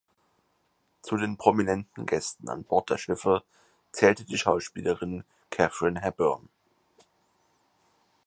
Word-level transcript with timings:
Zu 1.03 1.15
den 1.15 1.37
prominenten 1.37 2.07
Gästen 2.07 2.49
an 2.49 2.63
Bord 2.63 2.89
der 2.89 2.97
Schiffe 2.97 3.43
zählte 3.91 4.25
die 4.25 4.39
Schauspielerin 4.39 5.25
Katharine 5.51 6.01
Hepburn. 6.01 6.49